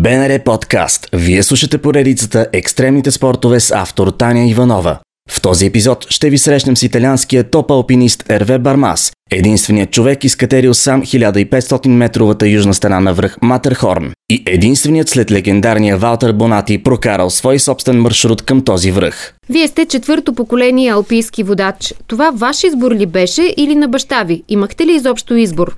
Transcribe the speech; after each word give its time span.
БНР 0.00 0.44
подкаст. 0.44 1.08
Вие 1.12 1.42
слушате 1.42 1.78
поредицата 1.78 2.46
Екстремните 2.52 3.10
спортове 3.10 3.60
с 3.60 3.70
автор 3.70 4.08
Таня 4.08 4.50
Иванова. 4.50 4.98
В 5.30 5.40
този 5.40 5.66
епизод 5.66 6.06
ще 6.08 6.30
ви 6.30 6.38
срещнем 6.38 6.76
с 6.76 6.82
италианския 6.82 7.44
топ 7.44 7.70
алпинист 7.70 8.30
Ерве 8.30 8.58
Бармас, 8.58 9.12
единственият 9.30 9.90
човек 9.90 10.24
изкатерил 10.24 10.74
сам 10.74 11.02
1500 11.02 11.88
метровата 11.88 12.48
южна 12.48 12.74
стена 12.74 13.00
на 13.00 13.14
връх 13.14 13.36
Матерхорн 13.42 14.12
и 14.30 14.42
единственият 14.46 15.08
след 15.08 15.30
легендарния 15.30 15.96
Валтер 15.96 16.32
Бонати 16.32 16.82
прокарал 16.82 17.30
свой 17.30 17.58
собствен 17.58 18.00
маршрут 18.00 18.42
към 18.42 18.64
този 18.64 18.90
връх. 18.90 19.34
Вие 19.48 19.68
сте 19.68 19.86
четвърто 19.86 20.32
поколение 20.32 20.90
алпийски 20.90 21.42
водач. 21.42 21.94
Това 22.06 22.30
ваш 22.34 22.64
избор 22.64 22.92
ли 22.92 23.06
беше 23.06 23.54
или 23.56 23.74
на 23.74 23.88
баща 23.88 24.22
ви? 24.22 24.42
Имахте 24.48 24.86
ли 24.86 24.92
изобщо 24.92 25.36
избор? 25.36 25.76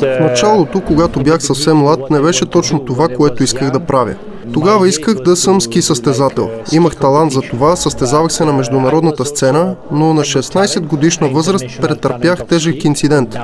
В 0.00 0.20
началото, 0.20 0.80
когато 0.80 1.22
бях 1.22 1.42
съвсем 1.42 1.76
млад, 1.76 2.10
не 2.10 2.20
беше 2.20 2.46
точно 2.46 2.84
това, 2.84 3.08
което 3.08 3.42
исках 3.44 3.70
да 3.70 3.80
правя. 3.80 4.14
Тогава 4.52 4.88
исках 4.88 5.14
да 5.14 5.36
съм 5.36 5.60
ски 5.60 5.82
състезател. 5.82 6.50
Имах 6.72 6.96
талант 6.96 7.32
за 7.32 7.40
това, 7.40 7.76
състезавах 7.76 8.32
се 8.32 8.44
на 8.44 8.52
международната 8.52 9.24
сцена, 9.24 9.76
но 9.90 10.14
на 10.14 10.22
16 10.22 10.80
годишна 10.80 11.28
възраст 11.28 11.80
претърпях 11.80 12.46
тежък 12.46 12.84
инцидент. 12.84 13.36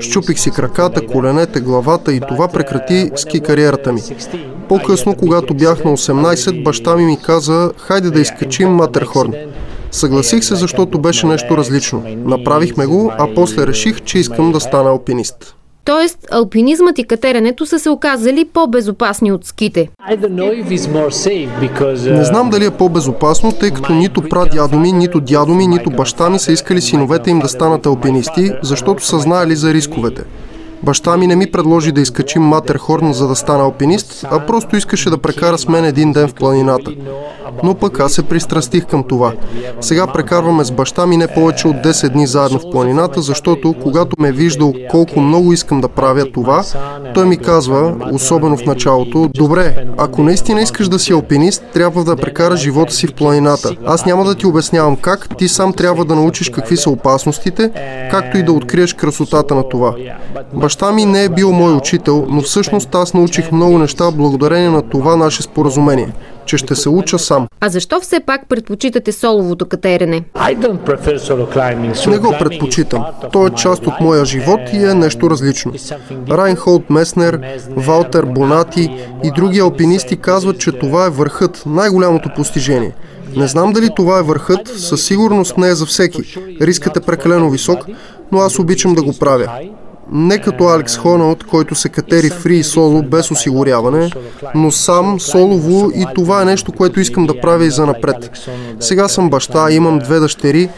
Щупих 0.00 0.38
си 0.38 0.50
краката, 0.50 1.06
коленете, 1.06 1.60
главата 1.60 2.12
и 2.12 2.20
това 2.28 2.48
прекрати 2.48 3.10
ски 3.16 3.40
кариерата 3.40 3.92
ми. 3.92 4.00
По-късно, 4.68 5.14
когато 5.14 5.54
бях 5.54 5.84
на 5.84 5.90
18, 5.90 6.62
баща 6.62 6.96
ми 6.96 7.04
ми 7.04 7.18
каза, 7.22 7.70
хайде 7.76 8.10
да 8.10 8.20
изкачим 8.20 8.68
Матерхорн. 8.68 9.32
Съгласих 9.90 10.44
се, 10.44 10.54
защото 10.54 10.98
беше 10.98 11.26
нещо 11.26 11.56
различно. 11.56 12.02
Направихме 12.24 12.86
го, 12.86 13.12
а 13.18 13.34
после 13.34 13.66
реших, 13.66 14.00
че 14.00 14.18
искам 14.18 14.52
да 14.52 14.60
стана 14.60 14.90
алпинист. 14.90 15.54
Тоест, 15.84 16.18
алпинизмът 16.30 16.98
и 16.98 17.04
катеренето 17.04 17.66
са 17.66 17.78
се 17.78 17.90
оказали 17.90 18.44
по-безопасни 18.44 19.32
от 19.32 19.44
ските. 19.44 19.88
Не 22.06 22.24
знам 22.24 22.50
дали 22.50 22.64
е 22.64 22.70
по-безопасно, 22.70 23.52
тъй 23.52 23.70
като 23.70 23.92
нито 23.92 24.22
прадядо 24.22 24.78
ми, 24.78 24.92
нито 24.92 25.20
дядо 25.20 25.54
ми, 25.54 25.66
нито 25.66 25.90
баща 25.90 26.30
ми 26.30 26.38
са 26.38 26.52
искали 26.52 26.80
синовете 26.80 27.30
им 27.30 27.38
да 27.38 27.48
станат 27.48 27.86
алпинисти, 27.86 28.52
защото 28.62 29.06
са 29.06 29.18
знаели 29.18 29.56
за 29.56 29.74
рисковете. 29.74 30.22
Баща 30.82 31.16
ми 31.16 31.26
не 31.26 31.36
ми 31.36 31.50
предложи 31.50 31.92
да 31.92 32.00
изкачим 32.00 32.42
Матерхорн, 32.42 33.12
за 33.12 33.28
да 33.28 33.36
стана 33.36 33.64
алпинист, 33.64 34.26
а 34.30 34.46
просто 34.46 34.76
искаше 34.76 35.10
да 35.10 35.18
прекара 35.18 35.58
с 35.58 35.68
мен 35.68 35.84
един 35.84 36.12
ден 36.12 36.28
в 36.28 36.34
планината. 36.34 36.90
Но 37.62 37.74
пък 37.74 38.00
аз 38.00 38.12
се 38.12 38.22
пристрастих 38.22 38.86
към 38.86 39.04
това. 39.04 39.32
Сега 39.80 40.06
прекарваме 40.06 40.64
с 40.64 40.70
баща 40.70 41.06
ми 41.06 41.16
не 41.16 41.26
повече 41.26 41.68
от 41.68 41.76
10 41.76 42.08
дни 42.08 42.26
заедно 42.26 42.58
в 42.58 42.70
планината, 42.70 43.22
защото 43.22 43.74
когато 43.82 44.16
ме 44.18 44.28
е 44.28 44.32
виждал 44.32 44.74
колко 44.90 45.20
много 45.20 45.52
искам 45.52 45.80
да 45.80 45.88
правя 45.88 46.32
това, 46.32 46.64
той 47.14 47.26
ми 47.26 47.36
казва, 47.36 47.94
особено 48.12 48.56
в 48.56 48.66
началото, 48.66 49.30
добре, 49.34 49.86
ако 49.98 50.22
наистина 50.22 50.62
искаш 50.62 50.88
да 50.88 50.98
си 50.98 51.12
алпинист, 51.12 51.64
трябва 51.74 52.04
да 52.04 52.16
прекараш 52.16 52.60
живота 52.60 52.94
си 52.94 53.06
в 53.06 53.14
планината. 53.14 53.76
Аз 53.86 54.06
няма 54.06 54.24
да 54.24 54.34
ти 54.34 54.46
обяснявам 54.46 54.96
как, 54.96 55.36
ти 55.38 55.48
сам 55.48 55.72
трябва 55.72 56.04
да 56.04 56.14
научиш 56.14 56.50
какви 56.50 56.76
са 56.76 56.90
опасностите, 56.90 57.70
както 58.10 58.38
и 58.38 58.42
да 58.42 58.52
откриеш 58.52 58.94
красотата 58.94 59.54
на 59.54 59.68
това. 59.68 59.94
Баща 60.54 60.92
ми 60.92 61.04
не 61.04 61.24
е 61.24 61.28
бил 61.28 61.52
мой 61.52 61.74
учител, 61.74 62.26
но 62.28 62.40
всъщност 62.42 62.94
аз 62.94 63.14
научих 63.14 63.52
много 63.52 63.78
неща 63.78 64.10
благодарение 64.10 64.70
на 64.70 64.82
това 64.82 65.16
наше 65.16 65.42
споразумение 65.42 66.12
че 66.46 66.56
ще 66.56 66.74
се 66.74 66.88
уча 66.88 67.18
сам. 67.18 67.46
А 67.60 67.68
защо 67.68 68.00
все 68.00 68.20
пак 68.20 68.48
предпочитате 68.48 69.12
соловото 69.12 69.66
катерене? 69.66 70.24
Не 72.06 72.18
го 72.18 72.34
предпочитам. 72.38 73.04
То 73.32 73.46
е 73.46 73.50
част 73.50 73.86
от 73.86 73.94
моя 74.00 74.24
живот 74.24 74.60
и 74.72 74.84
е 74.84 74.94
нещо 74.94 75.30
различно. 75.30 75.72
Райнхолд 76.30 76.90
Меснер, 76.90 77.40
Валтер 77.76 78.24
Бонати 78.24 78.90
и 79.24 79.30
други 79.30 79.58
алпинисти 79.58 80.16
казват, 80.16 80.58
че 80.58 80.72
това 80.72 81.06
е 81.06 81.10
върхът, 81.10 81.62
най-голямото 81.66 82.30
постижение. 82.36 82.92
Не 83.36 83.46
знам 83.46 83.72
дали 83.72 83.88
това 83.96 84.18
е 84.18 84.22
върхът, 84.22 84.68
със 84.68 85.04
сигурност 85.04 85.58
не 85.58 85.68
е 85.68 85.74
за 85.74 85.86
всеки. 85.86 86.38
Рискът 86.60 86.96
е 86.96 87.00
прекалено 87.00 87.50
висок, 87.50 87.78
но 88.32 88.38
аз 88.38 88.58
обичам 88.58 88.94
да 88.94 89.02
го 89.02 89.18
правя. 89.18 89.50
Не 90.14 90.38
като 90.38 90.64
Алекс 90.64 90.96
Хоналд, 90.96 91.44
който 91.44 91.74
се 91.74 91.88
катери 91.88 92.30
фри 92.30 92.56
и 92.56 92.62
соло 92.62 93.02
без 93.02 93.30
осигуряване, 93.30 94.10
но 94.54 94.70
сам, 94.70 95.20
солово 95.20 95.90
и 95.94 96.06
това 96.14 96.42
е 96.42 96.44
нещо, 96.44 96.72
което 96.72 97.00
искам 97.00 97.26
да 97.26 97.40
правя 97.40 97.64
и 97.64 97.70
за 97.70 97.86
напред. 97.86 98.30
Сега 98.80 99.08
съм 99.08 99.30
баща, 99.30 99.70
имам 99.70 99.98
две 99.98 100.20
дъщери, 100.20 100.68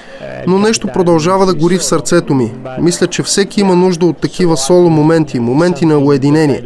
но 0.47 0.59
нещо 0.59 0.89
продължава 0.95 1.47
да 1.47 1.55
гори 1.55 1.79
в 1.79 1.85
сърцето 1.85 2.35
ми. 2.35 2.53
Мисля, 2.81 3.07
че 3.07 3.23
всеки 3.23 3.61
има 3.61 3.77
нужда 3.77 4.07
от 4.07 4.19
такива 4.19 4.57
соло 4.57 4.91
моменти, 4.91 5.41
моменти 5.41 5.87
на 5.87 5.99
уединение. 5.99 6.63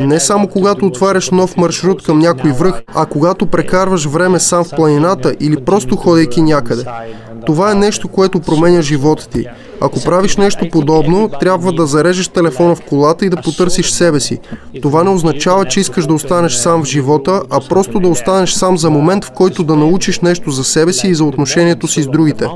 Не 0.00 0.20
само 0.20 0.48
когато 0.48 0.86
отваряш 0.86 1.30
нов 1.30 1.56
маршрут 1.56 2.02
към 2.02 2.18
някой 2.18 2.52
връх, 2.52 2.82
а 2.94 3.06
когато 3.06 3.46
прекарваш 3.46 4.06
време 4.06 4.38
сам 4.38 4.64
в 4.64 4.70
планината 4.76 5.34
или 5.40 5.64
просто 5.64 5.96
ходейки 5.96 6.42
някъде. 6.42 6.84
Това 7.46 7.72
е 7.72 7.74
нещо, 7.74 8.08
което 8.08 8.40
променя 8.40 8.82
живота 8.82 9.28
ти. 9.28 9.46
Ако 9.80 10.00
правиш 10.04 10.36
нещо 10.36 10.68
подобно, 10.72 11.30
трябва 11.40 11.72
да 11.72 11.86
зарежеш 11.86 12.28
телефона 12.28 12.74
в 12.74 12.80
колата 12.80 13.26
и 13.26 13.30
да 13.30 13.36
потърсиш 13.36 13.90
себе 13.90 14.20
си. 14.20 14.38
Това 14.82 15.04
не 15.04 15.10
означава, 15.10 15.64
че 15.64 15.80
искаш 15.80 16.06
да 16.06 16.14
останеш 16.14 16.52
сам 16.52 16.82
в 16.82 16.86
живота, 16.86 17.42
а 17.50 17.60
просто 17.68 18.00
да 18.00 18.08
останеш 18.08 18.52
сам 18.52 18.78
за 18.78 18.90
момент, 18.90 19.24
в 19.24 19.30
който 19.30 19.64
да 19.64 19.76
научиш 19.76 20.20
нещо 20.20 20.50
за 20.50 20.64
себе 20.64 20.92
си 20.92 21.08
и 21.08 21.14
за 21.14 21.24
отношението 21.24 21.88
си 21.88 22.02
с 22.02 22.06
другите. 22.06 22.46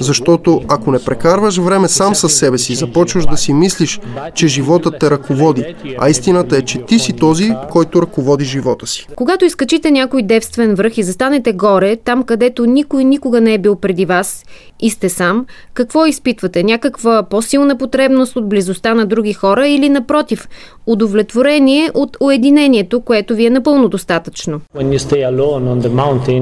Защото 0.00 0.60
ако 0.68 0.90
не 0.90 0.98
прекарваш 0.98 1.56
време 1.56 1.88
сам 1.88 2.14
с 2.14 2.28
себе 2.28 2.58
си, 2.58 2.74
започваш 2.74 3.26
да 3.26 3.36
си 3.36 3.52
мислиш, 3.52 4.00
че 4.34 4.48
живота 4.48 4.90
те 4.98 5.10
ръководи, 5.10 5.74
а 5.98 6.10
истината 6.10 6.56
е, 6.56 6.62
че 6.62 6.78
ти 6.78 6.98
си 6.98 7.12
този, 7.12 7.52
който 7.70 8.02
ръководи 8.02 8.44
живота 8.44 8.86
си. 8.86 9.06
Когато 9.16 9.44
изкачите 9.44 9.90
някой 9.90 10.22
девствен 10.22 10.74
връх 10.74 10.98
и 10.98 11.02
застанете 11.02 11.52
горе, 11.52 11.96
там 11.96 12.22
където 12.22 12.66
никой 12.66 13.04
никога 13.04 13.40
не 13.40 13.54
е 13.54 13.58
бил 13.58 13.76
преди 13.76 14.06
вас 14.06 14.44
и 14.80 14.90
сте 14.90 15.08
сам, 15.08 15.46
какво 15.74 16.06
изпитвате? 16.06 16.59
Имате 16.60 16.72
някаква 16.72 17.22
по-силна 17.22 17.78
потребност 17.78 18.36
от 18.36 18.48
близостта 18.48 18.94
на 18.94 19.06
други 19.06 19.32
хора 19.32 19.68
или 19.68 19.88
напротив, 19.88 20.48
удовлетворение 20.86 21.90
от 21.94 22.16
уединението, 22.20 23.00
което 23.00 23.34
ви 23.34 23.46
е 23.46 23.50
напълно 23.50 23.88
достатъчно? 23.88 24.60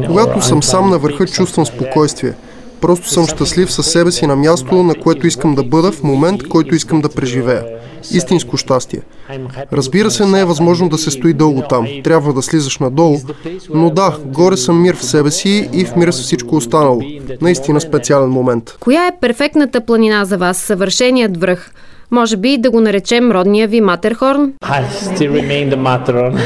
Когато 0.06 0.42
съм 0.42 0.62
сам 0.62 0.90
на 0.90 0.98
върха, 0.98 1.26
чувствам 1.26 1.66
спокойствие. 1.66 2.34
Просто 2.80 3.08
съм 3.08 3.26
щастлив 3.26 3.72
със 3.72 3.86
себе 3.86 4.10
си 4.10 4.26
на 4.26 4.36
място, 4.36 4.82
на 4.82 4.94
което 4.94 5.26
искам 5.26 5.54
да 5.54 5.62
бъда 5.62 5.92
в 5.92 6.02
момент, 6.02 6.48
който 6.48 6.74
искам 6.74 7.00
да 7.00 7.08
преживея. 7.08 7.64
Истинско 8.10 8.56
щастие. 8.56 9.00
Разбира 9.72 10.10
се, 10.10 10.26
не 10.26 10.40
е 10.40 10.44
възможно 10.44 10.88
да 10.88 10.98
се 10.98 11.10
стои 11.10 11.32
дълго 11.32 11.62
там. 11.68 11.86
Трябва 12.04 12.32
да 12.32 12.42
слизаш 12.42 12.78
надолу. 12.78 13.18
Но 13.74 13.90
да, 13.90 14.16
горе 14.24 14.56
съм 14.56 14.82
мир 14.82 14.96
в 14.96 15.04
себе 15.04 15.30
си 15.30 15.68
и 15.72 15.84
в 15.84 15.96
мир 15.96 16.10
с 16.10 16.22
всичко 16.22 16.56
останало. 16.56 17.02
Наистина 17.40 17.80
специален 17.80 18.30
момент. 18.30 18.76
Коя 18.80 19.06
е 19.06 19.18
перфектната 19.20 19.80
планина 19.80 20.24
за 20.24 20.38
вас? 20.38 20.58
Съвършеният 20.58 21.36
връх? 21.36 21.70
Може 22.10 22.36
би 22.36 22.58
да 22.58 22.70
го 22.70 22.80
наречем 22.80 23.32
родния 23.32 23.68
ви 23.68 23.80
Матерхорн? 23.80 24.52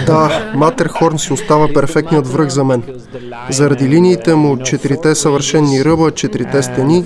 Да, 0.07 0.53
Матерхорн 0.55 1.19
си 1.19 1.33
остава 1.33 1.69
перфектният 1.75 2.29
връх 2.29 2.49
за 2.49 2.65
мен. 2.65 2.83
Заради 3.51 3.89
линиите 3.89 4.35
му, 4.35 4.59
четирите 4.59 5.15
съвършенни 5.15 5.85
ръба, 5.85 6.11
четирите 6.11 6.63
стени, 6.63 7.05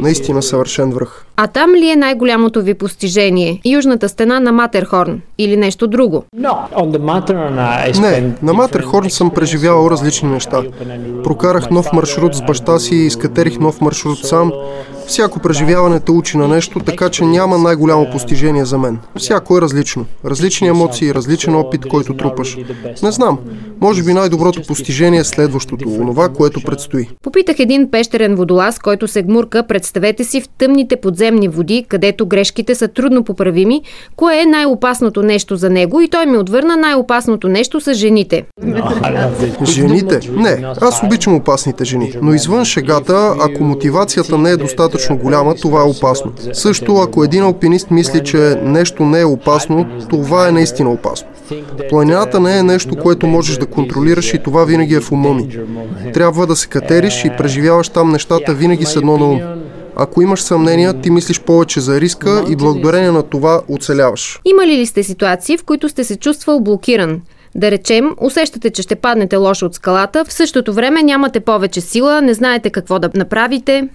наистина 0.00 0.42
съвършен 0.42 0.90
връх. 0.90 1.24
А 1.36 1.46
там 1.46 1.74
ли 1.74 1.88
е 1.90 1.96
най-голямото 1.96 2.62
ви 2.62 2.74
постижение? 2.74 3.60
Южната 3.64 4.08
стена 4.08 4.40
на 4.40 4.52
Матерхорн 4.52 5.20
или 5.38 5.56
нещо 5.56 5.86
друго? 5.86 6.24
Не, 8.00 8.32
на 8.42 8.52
Матерхорн 8.52 9.10
съм 9.10 9.30
преживявал 9.30 9.90
различни 9.90 10.28
неща. 10.28 10.62
Прокарах 11.24 11.70
нов 11.70 11.92
маршрут 11.92 12.34
с 12.34 12.42
баща 12.42 12.78
си, 12.78 12.94
изкатерих 12.94 13.58
нов 13.58 13.80
маршрут 13.80 14.18
сам. 14.18 14.52
Всяко 15.08 15.40
преживяване 15.40 16.00
те 16.00 16.12
учи 16.12 16.36
на 16.36 16.48
нещо, 16.48 16.80
така 16.80 17.08
че 17.08 17.24
няма 17.24 17.58
най-голямо 17.58 18.10
постижение 18.12 18.64
за 18.64 18.78
мен. 18.78 18.98
Всяко 19.16 19.58
е 19.58 19.60
различно. 19.60 20.06
Различни 20.24 20.68
емоции, 20.68 21.14
различен 21.14 21.54
опит, 21.54 21.88
който 21.88 22.14
трупаш. 22.14 22.56
Не 23.02 23.10
знам. 23.10 23.38
Може 23.80 24.02
би 24.02 24.12
най-доброто 24.12 24.62
постижение 24.68 25.20
е 25.20 25.24
следващото, 25.24 25.88
онова, 25.88 26.28
което 26.28 26.60
предстои. 26.60 27.08
Попитах 27.22 27.58
един 27.58 27.90
пещерен 27.90 28.34
водолаз, 28.34 28.78
който 28.78 29.08
се 29.08 29.22
гмурка, 29.22 29.62
представете 29.62 30.24
си, 30.24 30.40
в 30.40 30.48
тъмните 30.58 30.96
подземни 30.96 31.48
води, 31.48 31.84
където 31.88 32.26
грешките 32.26 32.74
са 32.74 32.88
трудно 32.88 33.24
поправими, 33.24 33.82
кое 34.16 34.40
е 34.42 34.46
най-опасното 34.46 35.22
нещо 35.22 35.56
за 35.56 35.70
него 35.70 36.00
и 36.00 36.08
той 36.08 36.26
ми 36.26 36.38
отвърна 36.38 36.76
най-опасното 36.76 37.48
нещо 37.48 37.80
са 37.80 37.94
жените. 37.94 38.44
Жените? 39.64 40.20
Не, 40.32 40.64
аз 40.80 41.02
обичам 41.02 41.34
опасните 41.34 41.84
жени. 41.84 42.12
Но 42.22 42.34
извън 42.34 42.64
шегата, 42.64 43.34
ако 43.40 43.64
мотивацията 43.64 44.38
не 44.38 44.50
е 44.50 44.56
достатъчно 44.56 44.97
голяма, 45.10 45.54
това 45.54 45.80
е 45.80 45.84
опасно. 45.84 46.32
Също, 46.52 46.96
ако 46.96 47.24
един 47.24 47.42
алпинист 47.42 47.90
мисли, 47.90 48.24
че 48.24 48.60
нещо 48.62 49.04
не 49.04 49.20
е 49.20 49.24
опасно, 49.24 49.86
това 50.10 50.48
е 50.48 50.52
наистина 50.52 50.90
опасно. 50.90 51.28
Планината 51.90 52.40
не 52.40 52.58
е 52.58 52.62
нещо, 52.62 52.96
което 52.96 53.26
можеш 53.26 53.56
да 53.56 53.66
контролираш 53.66 54.34
и 54.34 54.42
това 54.42 54.64
винаги 54.64 54.94
е 54.94 55.00
в 55.00 55.12
ума 55.12 55.34
ми. 55.34 55.58
Трябва 56.14 56.46
да 56.46 56.56
се 56.56 56.68
катериш 56.68 57.24
и 57.24 57.30
преживяваш 57.38 57.88
там 57.88 58.10
нещата 58.10 58.54
винаги 58.54 58.84
с 58.84 58.96
едно 58.96 59.18
на 59.18 59.26
ум. 59.26 59.40
Ако 59.96 60.22
имаш 60.22 60.42
съмнения, 60.42 61.00
ти 61.00 61.10
мислиш 61.10 61.40
повече 61.40 61.80
за 61.80 62.00
риска 62.00 62.44
и 62.48 62.56
благодарение 62.56 63.10
на 63.10 63.22
това 63.22 63.60
оцеляваш. 63.68 64.40
Имали 64.44 64.76
ли 64.76 64.86
сте 64.86 65.02
ситуации, 65.02 65.56
в 65.56 65.64
които 65.64 65.88
сте 65.88 66.04
се 66.04 66.16
чувствал 66.16 66.60
блокиран? 66.60 67.20
Да 67.54 67.70
речем, 67.70 68.14
усещате, 68.20 68.70
че 68.70 68.82
ще 68.82 68.94
паднете 68.94 69.36
лошо 69.36 69.66
от 69.66 69.74
скалата, 69.74 70.24
в 70.24 70.32
същото 70.32 70.72
време 70.72 71.02
нямате 71.02 71.40
повече 71.40 71.80
сила, 71.80 72.20
не 72.22 72.34
знаете 72.34 72.70
какво 72.70 72.98
да 72.98 73.10
направите. 73.14 73.88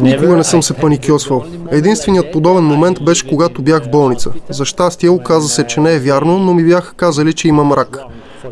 Никога 0.00 0.36
не 0.36 0.44
съм 0.44 0.62
се 0.62 0.74
паникьосвал. 0.74 1.44
Единственият 1.70 2.32
подобен 2.32 2.64
момент 2.64 2.98
беше 3.04 3.28
когато 3.28 3.62
бях 3.62 3.84
в 3.84 3.90
болница. 3.90 4.30
За 4.50 4.64
щастие 4.64 5.10
оказа 5.10 5.48
се, 5.48 5.66
че 5.66 5.80
не 5.80 5.94
е 5.94 5.98
вярно, 5.98 6.38
но 6.38 6.54
ми 6.54 6.64
бяха 6.64 6.94
казали, 6.94 7.32
че 7.32 7.48
имам 7.48 7.72
рак. 7.72 7.98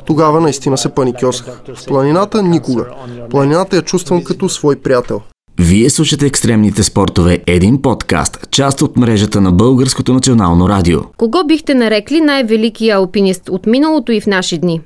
Тогава 0.06 0.40
наистина 0.40 0.78
се 0.78 0.88
паникьосах. 0.88 1.60
В 1.76 1.86
планината 1.86 2.42
никога. 2.42 2.86
Планината 3.30 3.76
я 3.76 3.82
чувствам 3.82 4.24
като 4.24 4.48
свой 4.48 4.76
приятел. 4.76 5.20
Вие 5.58 5.90
слушате 5.90 6.26
екстремните 6.26 6.82
спортове, 6.82 7.38
един 7.46 7.82
подкаст, 7.82 8.50
част 8.50 8.82
от 8.82 8.96
мрежата 8.96 9.40
на 9.40 9.52
Българското 9.52 10.14
национално 10.14 10.68
радио. 10.68 11.00
Кого 11.16 11.44
бихте 11.44 11.74
нарекли 11.74 12.20
най-великия 12.20 12.96
алпинист 12.96 13.48
от 13.48 13.66
миналото 13.66 14.12
и 14.12 14.20
в 14.20 14.26
наши 14.26 14.58
дни? 14.58 14.80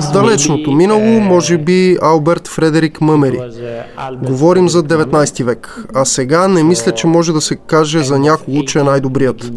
В 0.00 0.12
далечното 0.12 0.72
минало, 0.72 1.00
uh, 1.00 1.28
може 1.28 1.58
би 1.58 1.96
Алберт 2.02 2.48
Фредерик 2.48 3.00
Мъмери. 3.00 3.36
Uh, 3.36 4.26
Говорим 4.26 4.68
за 4.68 4.82
19 4.82 5.44
век, 5.44 5.84
а 5.94 6.04
сега 6.04 6.48
не 6.48 6.62
мисля, 6.62 6.92
че 6.92 7.06
може 7.06 7.32
да 7.32 7.40
се 7.40 7.56
каже 7.56 8.02
за 8.02 8.18
някого, 8.18 8.64
че 8.64 8.78
е 8.78 8.82
най-добрият. 8.82 9.52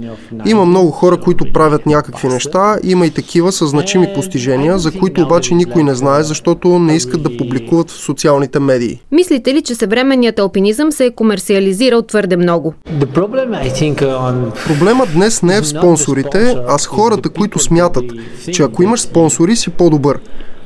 Има 0.46 0.66
много 0.66 0.92
хора, 0.92 1.18
които 1.18 1.46
правят 1.54 1.86
някакви 1.86 2.28
неща, 2.28 2.78
има 2.84 3.06
и 3.06 3.10
такива 3.10 3.52
с 3.52 3.68
значими 3.68 4.08
постижения, 4.16 4.80
за 4.80 4.92
които 4.92 5.22
обаче 5.22 5.54
никой 5.54 5.84
не 5.84 5.96
знае, 5.96 6.24
защото 6.24 6.80
не 6.80 6.96
искат 6.96 7.24
да 7.24 7.38
публикуват 7.38 7.92
в 7.92 7.98
социалните 7.98 8.60
медии. 8.60 9.02
Мислите 9.12 9.54
ли, 9.54 9.62
че 9.62 9.76
съвременният 9.76 10.40
алпинизъм 10.40 10.92
се 10.92 11.06
е 11.06 11.12
комерциализирал 11.12 12.02
твърде 12.02 12.38
много? 12.38 12.74
Проблемът 14.68 15.10
днес 15.14 15.44
не 15.44 15.58
е 15.58 15.62
в 15.62 15.68
спонсорите, 15.68 16.58
а 16.68 16.78
с 16.78 16.86
хората, 16.86 17.30
които 17.30 17.60
смятат, 17.60 18.06
че 18.54 18.64
ако 18.74 18.84
имаш 18.84 19.02
спонсори, 19.02 19.56
си 19.56 19.70
по-добър. 19.70 20.20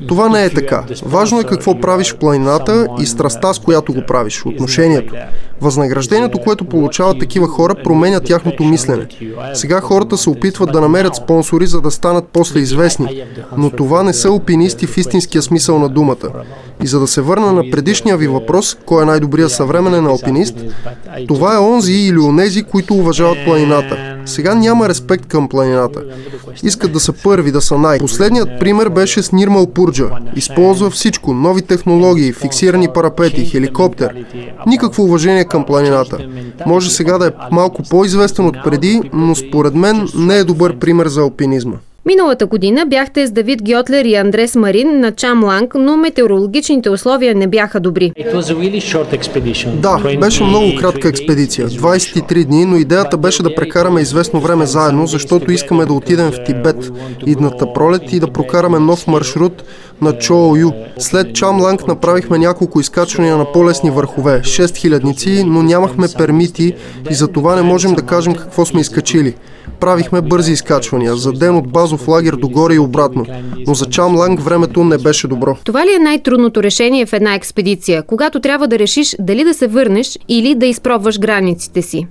Това 0.08 0.28
не 0.28 0.44
е 0.44 0.50
така. 0.50 0.84
Важно 1.02 1.40
е 1.40 1.44
какво 1.44 1.80
правиш 1.80 2.12
в 2.12 2.16
планината 2.16 2.86
и 3.00 3.06
страста, 3.06 3.54
с 3.54 3.58
която 3.58 3.92
го 3.92 4.02
правиш, 4.06 4.46
отношението. 4.46 5.14
Възнаграждението, 5.60 6.38
което 6.38 6.64
получават 6.64 7.18
такива 7.18 7.48
хора, 7.48 7.74
променя 7.84 8.20
тяхното 8.20 8.64
мислене. 8.64 9.06
Сега 9.54 9.80
хората 9.80 10.16
се 10.16 10.30
опитват 10.30 10.72
да 10.72 10.80
намерят 10.80 11.14
спонсори, 11.14 11.66
за 11.66 11.80
да 11.80 11.90
станат 11.90 12.24
после 12.32 12.60
известни, 12.60 13.24
но 13.56 13.70
това 13.70 14.02
не 14.02 14.12
са 14.12 14.30
опинисти 14.32 14.86
в 14.86 14.96
истинския 14.96 15.42
смисъл 15.42 15.78
на 15.78 15.88
думата. 15.88 16.28
И 16.82 16.86
за 16.86 17.00
да 17.00 17.06
се 17.06 17.20
върна 17.20 17.52
на 17.52 17.70
предишния 17.70 18.16
ви 18.16 18.28
въпрос, 18.28 18.76
кой 18.86 19.02
е 19.02 19.06
най-добрият 19.06 19.52
съвременен 19.52 20.06
алпинист, 20.06 20.54
това 21.28 21.54
е 21.54 21.58
онзи 21.58 21.92
или 21.92 22.18
онези, 22.18 22.62
които 22.62 22.94
уважават 22.94 23.38
планината. 23.44 24.17
Сега 24.28 24.54
няма 24.54 24.88
респект 24.88 25.26
към 25.26 25.48
планината. 25.48 26.02
Искат 26.62 26.92
да 26.92 27.00
са 27.00 27.12
първи, 27.12 27.52
да 27.52 27.60
са 27.60 27.78
най. 27.78 27.98
Последният 27.98 28.48
пример 28.60 28.88
беше 28.88 29.22
с 29.22 29.32
Нирмал 29.32 29.66
Пурджа. 29.66 30.10
Използва 30.36 30.90
всичко, 30.90 31.34
нови 31.34 31.62
технологии, 31.62 32.32
фиксирани 32.32 32.88
парапети, 32.94 33.44
хеликоптер. 33.44 34.24
Никакво 34.66 35.02
уважение 35.02 35.44
към 35.44 35.66
планината. 35.66 36.18
Може 36.66 36.90
сега 36.90 37.18
да 37.18 37.26
е 37.26 37.30
малко 37.52 37.82
по-известен 37.90 38.46
от 38.46 38.56
преди, 38.64 39.10
но 39.12 39.34
според 39.34 39.74
мен 39.74 40.08
не 40.14 40.36
е 40.36 40.44
добър 40.44 40.78
пример 40.78 41.06
за 41.08 41.20
алпинизма. 41.20 41.76
Миналата 42.06 42.46
година 42.46 42.86
бяхте 42.86 43.26
с 43.26 43.30
Давид 43.30 43.62
Гьотлер 43.62 44.04
и 44.04 44.14
Андрес 44.14 44.54
Марин 44.54 45.00
на 45.00 45.12
Чамланг, 45.12 45.74
но 45.74 45.96
метеорологичните 45.96 46.90
условия 46.90 47.34
не 47.34 47.46
бяха 47.46 47.80
добри. 47.80 48.12
Да, 49.76 50.16
беше 50.20 50.44
много 50.44 50.74
кратка 50.80 51.08
експедиция. 51.08 51.68
23 51.68 52.44
дни, 52.44 52.64
но 52.64 52.76
идеята 52.76 53.16
беше 53.16 53.42
да 53.42 53.54
прекараме 53.54 54.00
известно 54.00 54.40
време 54.40 54.66
заедно, 54.66 55.06
защото 55.06 55.52
искаме 55.52 55.86
да 55.86 55.92
отидем 55.92 56.32
в 56.32 56.44
Тибет 56.44 56.92
идната 57.26 57.72
пролет 57.72 58.12
и 58.12 58.20
да 58.20 58.26
прокараме 58.26 58.78
нов 58.78 59.06
маршрут 59.06 59.62
на 60.02 60.18
Чоо 60.18 60.56
Ю. 60.56 60.70
След 60.98 61.34
Чамланг 61.34 61.86
направихме 61.86 62.38
няколко 62.38 62.80
изкачвания 62.80 63.36
на 63.36 63.52
по-лесни 63.52 63.90
върхове, 63.90 64.40
6 64.40 65.04
ници, 65.04 65.44
но 65.46 65.62
нямахме 65.62 66.06
пермити 66.18 66.74
и 67.10 67.14
за 67.14 67.28
това 67.28 67.56
не 67.56 67.62
можем 67.62 67.94
да 67.94 68.02
кажем 68.02 68.34
какво 68.34 68.64
сме 68.64 68.80
изкачили 68.80 69.34
правихме 69.80 70.20
бързи 70.20 70.52
изкачвания, 70.52 71.16
за 71.16 71.32
ден 71.32 71.56
от 71.56 71.68
базов 71.68 72.08
лагер 72.08 72.36
догоре 72.36 72.74
и 72.74 72.78
обратно. 72.78 73.26
Но 73.66 73.74
за 73.74 73.86
Чамланг 73.86 74.40
времето 74.40 74.84
не 74.84 74.98
беше 74.98 75.28
добро. 75.28 75.56
Това 75.64 75.86
ли 75.86 75.94
е 75.96 75.98
най-трудното 75.98 76.62
решение 76.62 77.06
в 77.06 77.12
една 77.12 77.34
експедиция, 77.34 78.02
когато 78.02 78.40
трябва 78.40 78.68
да 78.68 78.78
решиш 78.78 79.16
дали 79.18 79.44
да 79.44 79.54
се 79.54 79.66
върнеш 79.66 80.18
или 80.28 80.54
да 80.54 80.66
изпробваш 80.66 81.18
границите 81.18 81.82
си? 81.82 82.06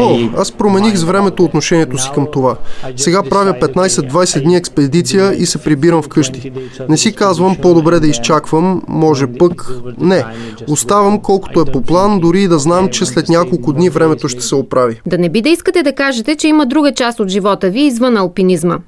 О, 0.00 0.28
аз 0.36 0.52
промених 0.52 0.96
с 0.96 1.02
времето 1.02 1.44
отношението 1.44 1.98
си 1.98 2.08
към 2.14 2.26
това. 2.32 2.56
Сега 2.96 3.22
правя 3.22 3.54
15-20 3.62 4.42
дни 4.42 4.56
експедиция 4.56 5.34
и 5.38 5.46
се 5.46 5.58
прибирам 5.58 6.02
вкъщи. 6.16 6.52
Не 6.88 6.96
си 6.96 7.14
казвам 7.14 7.56
по-добре 7.62 8.00
да 8.00 8.06
изчаквам, 8.06 8.82
може 8.88 9.26
пък... 9.26 9.72
Не. 9.98 10.24
Оставам 10.68 11.20
колкото 11.20 11.60
е 11.60 11.72
по 11.72 11.82
план, 11.82 12.20
дори 12.20 12.42
и 12.42 12.48
да 12.48 12.58
знам, 12.58 12.88
че 12.88 13.06
след 13.06 13.28
няколко 13.28 13.72
дни 13.72 13.90
времето 13.90 14.28
ще 14.28 14.42
се 14.42 14.54
оправи. 14.54 15.00
Да 15.06 15.18
не 15.18 15.28
би 15.28 15.42
да 15.42 15.48
искате 15.48 15.82
да 15.82 15.92
кажете, 15.92 16.36
че 16.36 16.48
има 16.48 16.66
друга 16.66 16.92
част 16.92 17.20
от 17.20 17.28
живота 17.28 17.70
ви 17.70 17.80
извън 17.80 18.16
алпинизма? 18.16 18.78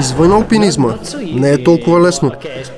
Извън 0.00 0.32
алпинизма? 0.32 0.94
Не 1.34 1.52
е 1.52 1.64
толкова 1.64 2.00
лесно. 2.00 2.30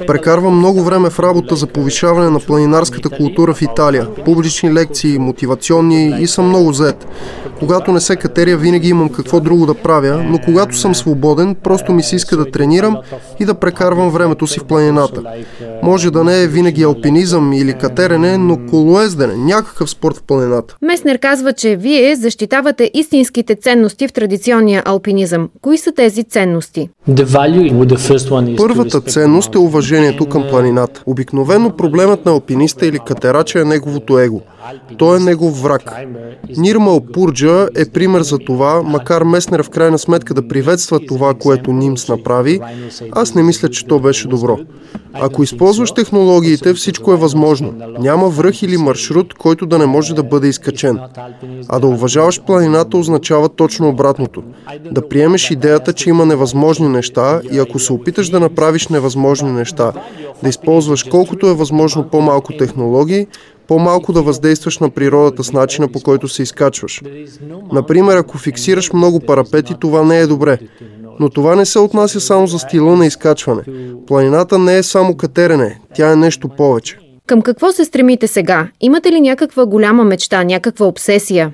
Прекарвам 0.07 0.59
много 0.59 0.83
време 0.83 1.11
в 1.11 1.21
работа 1.21 1.57
за 1.57 1.67
повишаване 1.67 2.31
на 2.31 2.41
планинарската 2.41 3.11
култура 3.11 3.55
в 3.55 3.63
Италия. 3.63 4.07
Публични 4.25 4.75
лекции, 4.75 5.19
мотивационни 5.19 6.17
и 6.21 6.27
съм 6.27 6.49
много 6.49 6.73
зает. 6.73 7.07
Когато 7.63 7.93
не 7.93 8.01
се 8.01 8.17
катеря, 8.17 8.57
винаги 8.57 8.89
имам 8.89 9.09
какво 9.09 9.41
друго 9.41 9.67
да 9.67 9.75
правя, 9.75 10.25
но 10.25 10.39
когато 10.39 10.77
съм 10.77 10.95
свободен, 10.95 11.55
просто 11.55 11.93
ми 11.93 12.03
се 12.03 12.17
иска 12.17 12.37
да 12.37 12.51
тренирам 12.51 12.97
и 13.41 13.45
да 13.45 13.55
прекарвам 13.55 14.11
времето 14.11 14.47
си 14.47 14.61
в 14.61 14.65
планината. 14.65 15.23
Може 15.83 16.11
да 16.11 16.25
не 16.25 16.43
е 16.43 16.47
винаги 16.47 16.83
алпинизъм 16.83 17.53
или 17.53 17.73
катерене, 17.73 18.39
но 18.39 18.59
колоездене, 18.71 19.37
някакъв 19.37 19.91
спорт 19.91 20.17
в 20.17 20.23
планината. 20.23 20.77
Меснер 20.83 21.19
казва, 21.19 21.53
че 21.53 21.77
вие 21.77 22.17
защитавате 22.17 22.91
истинските 22.95 23.55
ценности 23.55 24.09
в 24.09 24.13
традиционния 24.13 24.83
алпинизъм. 24.87 25.49
Кои 25.61 25.79
са 25.79 25.93
тези 25.93 26.25
ценности? 26.25 26.89
Първата 28.57 29.01
ценност 29.01 29.55
е 29.55 29.59
уважението 29.59 30.27
към 30.27 30.45
планината. 30.51 31.03
Обикновено 31.07 31.77
проблемът 31.77 32.27
на 32.27 32.33
алпиниста 32.33 32.87
или 32.87 32.99
катерача 32.99 33.61
е 33.61 33.65
неговото 33.65 34.19
его. 34.19 34.41
Той 34.99 35.17
е 35.17 35.21
негов 35.21 35.63
враг. 35.63 35.93
Нирмал 36.57 37.01
Пурджа 37.01 37.52
е 37.77 37.91
пример 37.91 38.23
за 38.23 38.39
това, 38.39 38.83
макар 38.83 39.23
Меснер 39.23 39.63
в 39.63 39.71
крайна 39.71 39.99
сметка 39.99 40.35
да 40.35 40.49
приветства 40.49 41.01
това, 41.09 41.35
което 41.35 41.73
Нимс 41.73 42.09
направи, 42.09 42.61
аз 43.13 43.35
не 43.35 43.43
мисля, 43.43 43.69
че 43.69 43.87
то 43.87 43.99
беше 43.99 44.29
добро. 44.29 44.59
Ако 45.15 45.43
използваш 45.43 45.93
технологиите, 45.93 46.75
всичко 46.75 47.13
е 47.13 47.17
възможно. 47.17 47.75
Няма 47.99 48.29
връх 48.29 48.63
или 48.63 48.77
маршрут, 48.77 49.35
който 49.35 49.67
да 49.67 49.79
не 49.79 49.87
може 49.87 50.15
да 50.15 50.23
бъде 50.23 50.49
изкачен. 50.49 50.99
А 51.69 51.79
да 51.79 51.87
уважаваш 51.87 52.41
планината 52.41 52.97
означава 52.97 53.49
точно 53.49 53.89
обратното. 53.89 54.43
Да 54.91 55.09
приемеш 55.09 55.51
идеята, 55.51 55.93
че 55.93 56.11
има 56.11 56.27
невъзможни 56.27 56.89
неща 56.89 57.41
и 57.53 57.59
ако 57.59 57.79
се 57.79 57.93
опиташ 57.93 58.29
да 58.29 58.41
направиш 58.41 58.89
невъзможни 58.89 59.53
неща, 59.53 59.93
да 60.43 60.49
използваш 60.49 61.03
колкото 61.03 61.47
е 61.47 61.55
възможно 61.55 62.09
по-малко 62.09 62.53
технологии, 62.53 63.27
по-малко 63.73 64.13
да 64.13 64.23
въздействаш 64.23 64.79
на 64.79 64.91
природата 64.91 65.45
с 65.45 65.53
начина 65.53 65.89
по 65.89 66.01
който 66.01 66.29
се 66.29 66.43
изкачваш. 66.43 67.03
Например, 67.73 68.17
ако 68.17 68.39
фиксираш 68.39 68.93
много 68.93 69.21
парапети, 69.21 69.75
това 69.81 70.03
не 70.03 70.21
е 70.21 70.27
добре. 70.27 70.59
Но 71.21 71.31
това 71.31 71.57
не 71.57 71.65
се 71.65 71.79
отнася 71.79 72.21
само 72.21 72.47
за 72.47 72.59
стила 72.59 72.97
на 72.97 73.07
изкачване. 73.07 73.63
Планината 74.07 74.59
не 74.59 74.79
е 74.79 74.83
само 74.83 75.17
катерене, 75.17 75.81
тя 75.95 76.13
е 76.13 76.17
нещо 76.17 76.49
повече. 76.49 76.99
Към 77.33 77.43
какво 77.43 77.73
се 77.73 77.85
стремите 77.85 78.27
сега? 78.27 78.69
Имате 78.81 79.13
ли 79.13 79.21
някаква 79.21 79.67
голяма 79.67 80.05
мечта, 80.05 80.45
някаква 80.45 80.87
обсесия? 80.87 81.53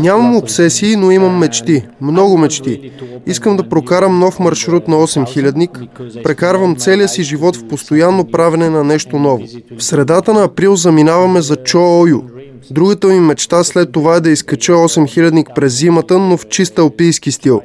Нямам 0.00 0.36
обсесии, 0.36 0.96
но 0.96 1.10
имам 1.10 1.38
мечти. 1.38 1.86
Много 2.00 2.38
мечти. 2.38 2.92
Искам 3.26 3.56
да 3.56 3.68
прокарам 3.68 4.18
нов 4.18 4.38
маршрут 4.38 4.88
на 4.88 4.96
8000-ник. 4.96 5.80
Прекарвам 6.22 6.76
целия 6.76 7.08
си 7.08 7.22
живот 7.22 7.56
в 7.56 7.68
постоянно 7.68 8.24
правене 8.24 8.70
на 8.70 8.84
нещо 8.84 9.18
ново. 9.18 9.44
В 9.78 9.84
средата 9.84 10.32
на 10.32 10.44
април 10.44 10.76
заминаваме 10.76 11.40
за 11.40 11.56
Чоою. 11.56 12.22
Другата 12.70 13.08
ми 13.08 13.20
мечта 13.20 13.64
след 13.64 13.92
това 13.92 14.16
е 14.16 14.20
да 14.20 14.30
изкача 14.30 14.72
8000-ник 14.72 15.48
през 15.54 15.78
зимата, 15.78 16.18
но 16.18 16.36
в 16.36 16.48
чист 16.48 16.78
алпийски 16.78 17.32
стил. 17.32 17.60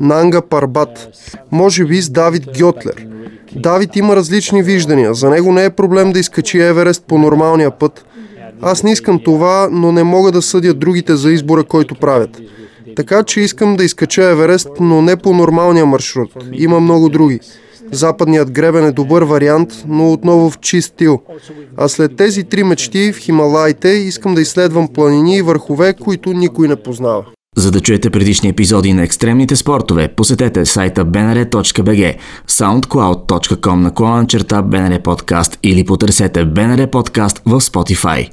Нанга 0.00 0.40
Парбат. 0.40 1.08
Може 1.52 1.84
би 1.84 2.02
с 2.02 2.10
Давид 2.10 2.44
Гьотлер. 2.58 3.06
Давид 3.56 3.96
има 3.96 4.16
различни 4.16 4.62
виждания. 4.62 5.14
За 5.14 5.30
него 5.30 5.52
не 5.52 5.64
е 5.64 5.70
проблем 5.70 6.12
да 6.12 6.18
изкачи 6.18 6.58
Еверест 6.58 7.04
по 7.08 7.18
нормалния 7.18 7.70
път. 7.70 8.04
Аз 8.62 8.82
не 8.82 8.92
искам 8.92 9.20
това, 9.24 9.68
но 9.72 9.92
не 9.92 10.04
мога 10.04 10.32
да 10.32 10.42
съдя 10.42 10.74
другите 10.74 11.16
за 11.16 11.32
избора, 11.32 11.64
който 11.64 11.94
правят. 11.94 12.40
Така 12.96 13.22
че 13.22 13.40
искам 13.40 13.76
да 13.76 13.84
изкача 13.84 14.24
Еверест, 14.24 14.68
но 14.80 15.02
не 15.02 15.16
по 15.16 15.32
нормалния 15.32 15.86
маршрут. 15.86 16.30
Има 16.52 16.80
много 16.80 17.08
други. 17.08 17.40
Западният 17.92 18.50
гребен 18.50 18.84
е 18.84 18.92
добър 18.92 19.22
вариант, 19.22 19.68
но 19.86 20.12
отново 20.12 20.50
в 20.50 20.58
чист 20.58 20.88
стил. 20.88 21.22
А 21.76 21.88
след 21.88 22.16
тези 22.16 22.44
три 22.44 22.62
мечти 22.62 23.12
в 23.12 23.18
Хималаите 23.18 23.88
искам 23.88 24.34
да 24.34 24.40
изследвам 24.40 24.88
планини 24.88 25.36
и 25.36 25.42
върхове, 25.42 25.94
които 25.94 26.32
никой 26.32 26.68
не 26.68 26.76
познава. 26.76 27.24
За 27.56 27.70
да 27.70 27.80
чуете 27.80 28.10
предишни 28.10 28.48
епизоди 28.48 28.92
на 28.92 29.02
екстремните 29.02 29.56
спортове, 29.56 30.08
посетете 30.08 30.66
сайта 30.66 31.04
bnr.bg, 31.04 32.16
soundcloud.com 32.48 33.74
на 33.74 33.94
клона 33.94 34.26
черта 34.26 34.62
BNR 34.62 35.02
подкаст 35.02 35.58
или 35.62 35.84
потърсете 35.84 36.46
BNR 36.46 36.90
подкаст 36.90 37.42
в 37.44 37.60
Spotify. 37.60 38.24